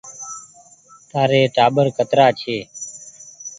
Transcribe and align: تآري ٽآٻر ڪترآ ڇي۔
تآري 1.09 1.41
ٽآٻر 1.55 1.85
ڪترآ 1.97 2.27
ڇي۔ 2.39 2.57